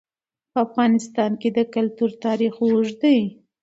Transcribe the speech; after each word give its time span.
په 0.51 0.57
افغانستان 0.67 1.31
کې 1.41 1.49
د 1.57 1.59
کلتور 1.75 2.09
تاریخ 2.25 2.53
اوږد 2.63 2.95
دی. 3.03 3.19